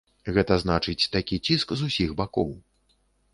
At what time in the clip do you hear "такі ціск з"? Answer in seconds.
1.17-1.91